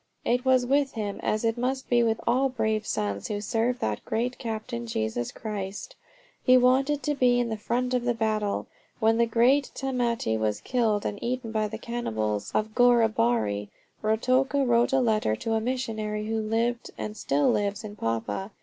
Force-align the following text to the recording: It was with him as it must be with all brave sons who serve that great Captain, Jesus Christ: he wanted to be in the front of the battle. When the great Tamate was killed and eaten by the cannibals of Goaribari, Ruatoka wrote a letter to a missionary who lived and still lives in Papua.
It 0.25 0.43
was 0.43 0.65
with 0.65 0.93
him 0.93 1.19
as 1.21 1.45
it 1.45 1.59
must 1.59 1.87
be 1.87 2.01
with 2.01 2.19
all 2.25 2.49
brave 2.49 2.87
sons 2.87 3.27
who 3.27 3.39
serve 3.39 3.77
that 3.81 4.03
great 4.03 4.39
Captain, 4.39 4.87
Jesus 4.87 5.31
Christ: 5.31 5.95
he 6.43 6.57
wanted 6.57 7.03
to 7.03 7.13
be 7.13 7.39
in 7.39 7.49
the 7.49 7.55
front 7.55 7.93
of 7.93 8.03
the 8.05 8.15
battle. 8.15 8.65
When 8.99 9.19
the 9.19 9.27
great 9.27 9.69
Tamate 9.75 10.39
was 10.39 10.59
killed 10.61 11.05
and 11.05 11.21
eaten 11.21 11.51
by 11.51 11.67
the 11.67 11.77
cannibals 11.77 12.51
of 12.55 12.73
Goaribari, 12.73 13.69
Ruatoka 14.01 14.65
wrote 14.67 14.91
a 14.91 14.99
letter 15.01 15.35
to 15.35 15.53
a 15.53 15.61
missionary 15.61 16.25
who 16.25 16.41
lived 16.41 16.89
and 16.97 17.15
still 17.15 17.51
lives 17.51 17.83
in 17.83 17.95
Papua. 17.95 18.49